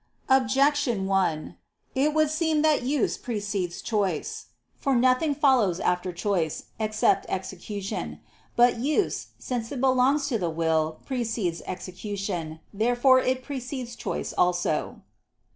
Objection 0.29 1.05
1: 1.05 1.57
It 1.93 2.11
would 2.15 2.31
seem 2.31 2.63
that 2.63 2.81
use 2.81 3.19
precedes 3.19 3.83
choice. 3.83 4.47
For 4.75 4.95
nothing 4.95 5.35
follows 5.35 5.79
after 5.79 6.11
choice, 6.11 6.63
except 6.79 7.27
execution. 7.29 8.19
But 8.55 8.79
use, 8.79 9.27
since 9.37 9.71
it 9.71 9.79
belongs 9.79 10.25
to 10.29 10.39
the 10.39 10.49
will, 10.49 10.97
precedes 11.05 11.61
execution. 11.67 12.61
Therefore 12.73 13.19
it 13.19 13.43
precedes 13.43 13.95
choice 13.95 14.33
also. 14.33 15.01